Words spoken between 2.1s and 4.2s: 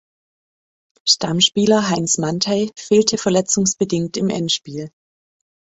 Manthey fehlte verletzungsbedingt